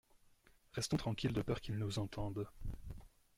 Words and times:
Restons 0.73 0.97
tranquille 0.97 1.31
de 1.31 1.43
peur 1.43 1.61
qu’il 1.61 1.75
nous 1.77 1.99
entende. 1.99 2.47